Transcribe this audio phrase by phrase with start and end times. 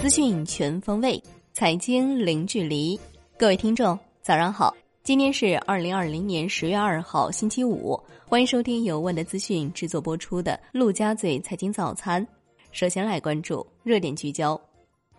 [0.00, 2.98] 资讯全方位，财经零距离。
[3.36, 4.74] 各位听众，早上好！
[5.04, 7.98] 今天是二零二零年十月二号，星期五。
[8.26, 12.24] 欢迎收听由万德资讯制作播出的《陆家嘴财经早餐》。
[12.72, 14.60] 首先来关注热点聚焦。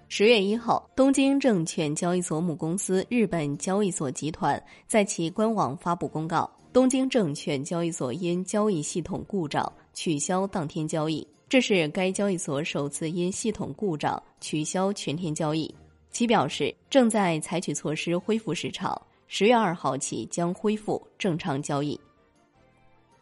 [0.08, 11.26] 十月一号，东京证券交易所母公司日本交易所集团在其官网发布公告：东京证券交易所因交易系统故障取消当天交易。
[11.50, 15.74] 这是该交易所首次因系统故障取消全天交易。
[16.12, 22.00] 其表示正在采取措施恢复市场，十月二号起将恢复正常交易。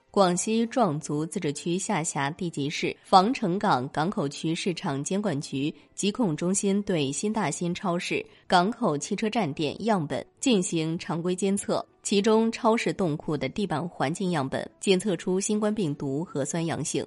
[0.10, 17.06] 广西壮族自治区下辖地级市防城港港口区市场监管局疾控中心对新大新超市港口汽车站点样本进行常规监测，其中超市冻库的地板环境样本检测出新冠病毒核酸阳性。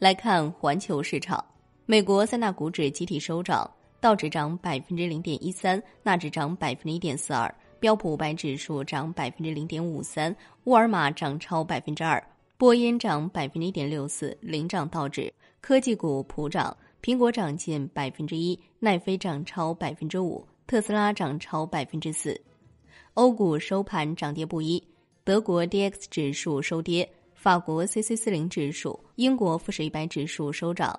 [0.00, 1.42] 来看环球市场，
[1.86, 12.22] 美国三大股指集体收涨，道指涨百分之零点一三，纳指涨百分之一点四二，标普五百指数涨百分之零点五三，沃尔玛涨超百分之二，
[12.58, 15.32] 波音涨百分之一点六四，领涨道指。
[15.60, 22.38] 科技股普涨，苹果涨近百分之一，奈飞涨超百分之五，特斯拉涨超百分之四。
[23.14, 24.82] 欧股收盘涨跌不一，
[25.22, 27.08] 德国 D X 指数收跌。
[27.44, 30.98] 法国 C C 四零指数、英国富时一百指数收涨，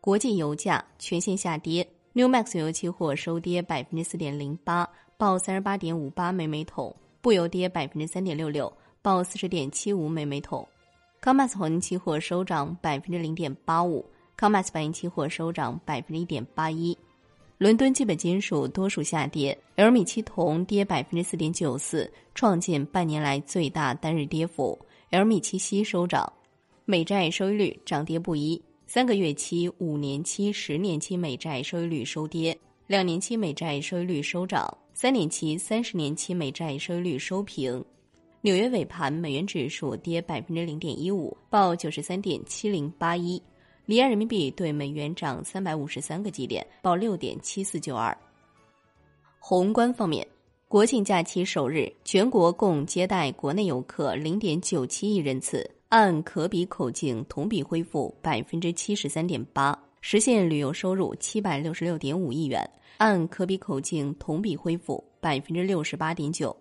[0.00, 1.88] 国际油价全线下跌。
[2.14, 10.66] New Max 油期货收跌百分之四点零八，报三十八点五八每每桶；布油跌百分之三点六六，报四十点七五每每桶。
[11.22, 14.04] Comex 黄金期货收涨百分之零点八五
[14.36, 16.98] ，Comex 白银期货收涨百分之一点八一。
[17.56, 24.76] 伦敦基本金属多数下跌，L 米七铜跌百分之四点九四，创建半年来最大单日跌幅。
[25.10, 26.30] L 米七息收涨，
[26.84, 32.56] 美债收益率涨跌不一，三个月期、五年期、十年期美债收益率收跌，
[32.86, 37.82] 两年期美债收益率收涨，三年期、三十年期美债收益率收平。
[38.42, 43.42] 纽约尾盘，美元指数跌百分之零点一五，报九十三点七零八一，
[43.86, 48.14] 离岸人民币对美元涨三百五十三个基点，报六点七四九二。
[49.38, 50.26] 宏观方面。
[50.68, 66.54] 国庆假期首日，全国共接待国内游客零点九七亿人次，按可比口径同比恢复百分之七十三点八，实现旅游收入七百六十六点五亿元，按可比口径同比恢复百分之六十八点九。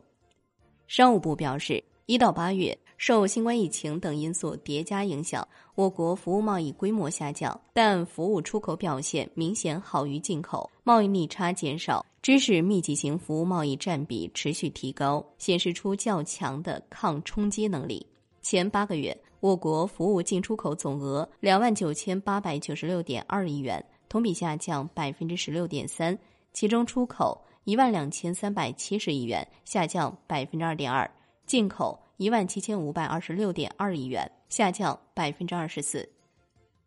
[0.88, 2.78] 商务部表示，一到八月。
[2.97, 18.03] 受新冠疫情等因素叠加影响，我国服务贸易规模下降，但服务出口表现明显好于进口，贸易逆差减少，知识密集型服务贸易占比持续提高，显示出较强的抗冲击能力。
[18.41, 26.18] 前八个月，我国服务进出口总额两万九千八百九十六点二亿元，同比下降百分之十六点三，
[26.52, 31.07] 其中出口一万两千三百七十亿元，下降百分之二点二，
[31.46, 32.00] 进口。
[32.17, 36.07] 一万七千五百二十六点二亿元，下降百分之二十四。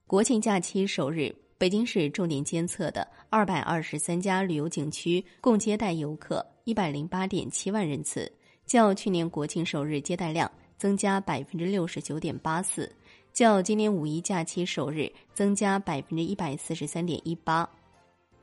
[0.05, 8.31] 国庆假期首日，北京市重点监测的二百二十三家旅游景区共接待游客一百零八点七万人次，
[8.67, 12.93] 较去年国庆首日接待量增加百分之六十九点八四，
[13.33, 17.69] 较今年五一假期首日增加百分之一百四十三点一八。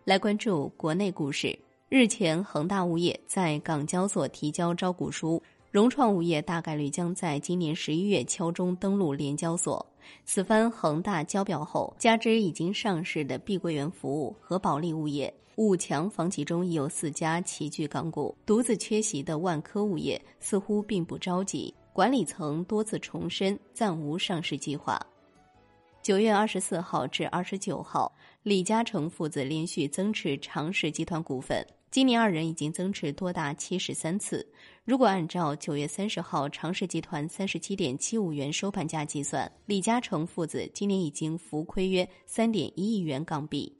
[0.05, 1.53] 来关注国内股市，
[1.89, 5.43] 日前恒大物业在港交所提交招股书。
[5.69, 9.85] 融创物业大概率将在今年十一月敲钟登陆联交所。
[10.23, 21.73] 此番恒大交表后，加之已经上市的碧桂园服务和保利物业、五强房企中已有四家齐聚港股，独自缺席的万科物业似乎并不着急。
[21.91, 25.03] 管理层多次重申暂无上市计划。
[26.01, 28.09] 九月二十四号至二十九号，
[28.43, 31.65] 李嘉诚父子连续增持长实集团股份。
[31.89, 34.45] 今年二人已经增持多达七十三次。
[34.83, 43.73] 如果按照九月三十号长实集团三十七点七五元收盘价计算，李嘉诚父子今年已经浮亏约三点一亿元港币。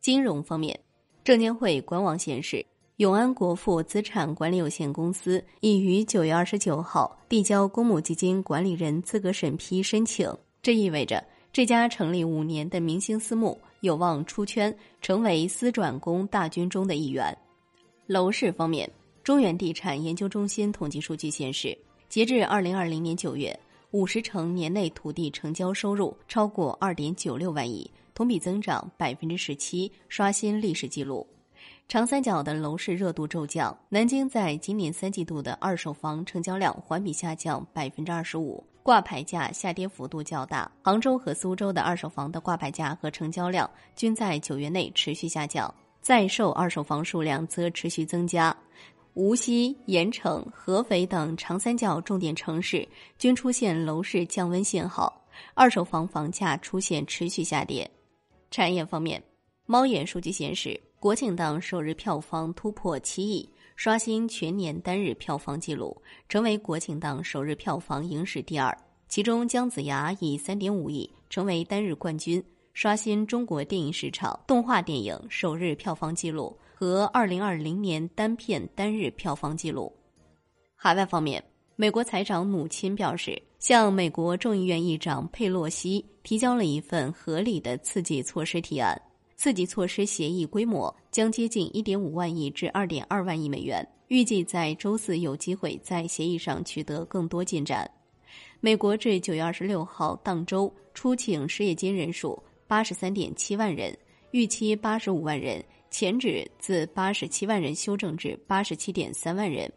[0.00, 0.78] 金融方面，
[1.22, 2.64] 证监会官网显示，
[2.96, 10.28] 永安国富资产管理有限公司已于九月二十九号递交公募基金管理人资格审批申请，
[10.60, 11.24] 这意味着。
[11.52, 17.36] 这家成立五年的明星私募有望出圈，成为私转公大军中的一员。
[18.06, 18.88] 楼市方面，
[19.24, 21.76] 中原地产研究中心统计数据显示，
[22.08, 23.58] 截至二零二零年九月，
[23.90, 31.26] 五十城年内土地成交收入超过二点九六万亿，同比增长百分之十七，刷新历史记录。
[31.88, 38.62] 长三角的楼市热度骤降，南京在今年三季度的二手房成交量环比下降百分之二十五。
[38.90, 40.68] 挂牌价下跌幅度较大。
[40.82, 48.52] 杭州和苏州的二手房的挂牌价和成交量均在九月内持续下降，在售二手房数量则持续增加。
[49.14, 52.84] 无锡、盐城、合肥等长三角重点城市
[53.16, 57.88] 均出现楼市降温信号，二手房房价出现持续下跌。
[58.50, 59.22] 产业方面，
[59.66, 63.48] 猫眼数据显示，国庆档首日票房突破七亿，
[63.80, 65.96] 刷新全年单日票房纪录，
[66.28, 68.76] 成为国庆档首日票房影史第二。
[69.08, 72.44] 其中，姜子牙以三点五亿成为单日冠军，
[72.74, 76.54] 刷新中国电影市场动画电影首日票房纪录。
[76.74, 79.90] 和二零二零年单片单日票房纪录。
[80.76, 81.42] 海外方面，
[81.74, 89.00] 美国财长努钦表示，向美国众议院议长佩洛西提交了一份合理的刺激措施提案，
[89.40, 97.90] 刺激措施协议规模将接近一点五万亿至二点二万亿美元，预计在周四有机会在协议上取得更多进展。
[98.60, 103.96] 美国至九月二十六号当周出请失业金人数八十三点七万人，
[104.32, 105.64] 预期八十五万人。
[105.90, 109.72] 前指自八十七万人修正至八十七点三万人。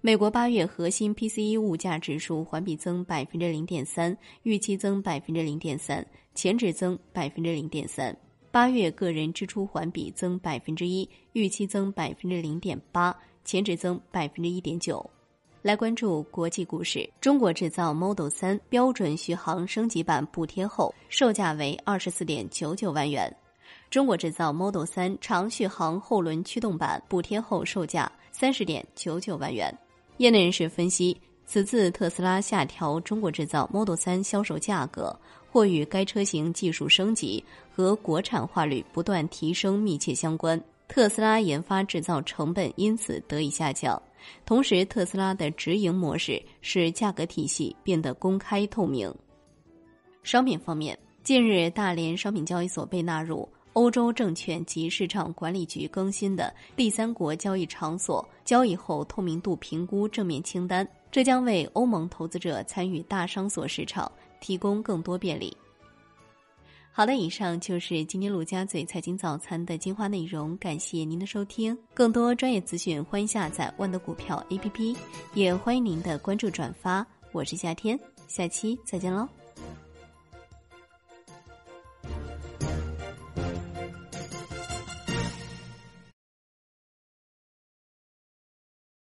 [0.00, 8.16] 美国八月核心 PCE 物价指数环比增百分之零点三，预期增百分之零点三，前值增百分之零点三。
[8.50, 13.14] 八月个人支出环比增百分之一，预期增百分之零点八，
[13.44, 15.08] 前值增百分之一点九。
[15.60, 23.30] 来关注国际股市，中国制造 Model 三标准续航升级版补贴后，售价为二十四点九九万元。
[23.90, 29.76] 中国制造 Model 三长续航后轮驱动版补贴后售价三十点九九万元。
[30.18, 35.14] 业内人士分析，此次特斯拉下调中国制造 Model 三销售价格，
[35.50, 40.60] 或与该车型技术升级和国产化率不断提升密切相关。
[40.86, 44.00] 特斯拉研发制造成本因此得以下降。
[44.44, 49.14] 同时，特斯拉的直营模式使价格体系变得公开透明。
[50.22, 53.48] 商品方面，近日大连商品交易所被纳入。
[53.74, 65.56] 欧洲证券及市场管理局更新的第三国交易场所交易后透明度评估正面清单，这将为欧盟投资者参与大商所市场提供更多便利。
[66.90, 71.76] 好的，以上就是今天陆家嘴财经早餐的精华内容，感谢您的收听。
[71.94, 74.96] 更多专业资讯，欢迎下载万德股票 APP，
[75.32, 77.06] 也欢迎您的关注转发。
[77.30, 77.96] 我是夏天，
[78.26, 79.28] 下期再见喽。